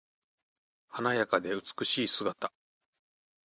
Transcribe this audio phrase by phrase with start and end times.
[0.87, 2.51] 華やかで美しい姿。